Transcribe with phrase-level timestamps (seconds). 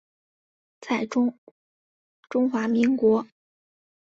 [0.79, 1.35] 在中
[2.49, 3.27] 华民国。